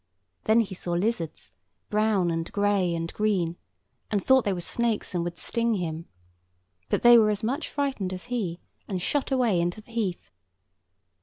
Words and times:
Then 0.45 0.61
he 0.61 0.73
saw 0.73 0.93
lizards, 0.93 1.53
brown 1.91 2.31
and 2.31 2.51
gray 2.51 2.95
and 2.95 3.13
green, 3.13 3.55
and 4.09 4.23
thought 4.23 4.45
they 4.45 4.51
were 4.51 4.59
snakes, 4.59 5.13
and 5.13 5.23
would 5.23 5.37
sting 5.37 5.75
him; 5.75 6.07
but 6.89 7.03
they 7.03 7.19
were 7.19 7.29
as 7.29 7.43
much 7.43 7.69
frightened 7.69 8.11
as 8.11 8.23
he, 8.33 8.59
and 8.87 8.99
shot 8.99 9.31
away 9.31 9.61
into 9.61 9.79
the 9.79 9.91
heath. 9.91 10.31